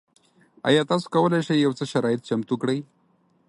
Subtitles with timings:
[0.67, 2.79] ایا تاسو کولی شئ یو څه شرایط چمتو کړئ؟